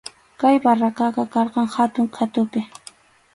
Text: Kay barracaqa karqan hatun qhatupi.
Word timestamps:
Kay 0.43 0.55
barracaqa 0.63 1.25
karqan 1.35 1.69
hatun 1.75 2.09
qhatupi. 2.17 2.65